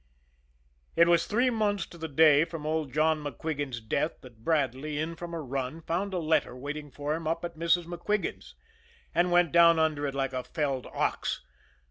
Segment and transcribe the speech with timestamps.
[0.95, 5.15] It was three months to the day from old John MacQuigan's death that Bradley, in
[5.15, 7.85] from a run, found a letter waiting for him up at Mrs.
[7.85, 8.55] MacQuigan's
[9.13, 11.43] and went down under it like a felled ox!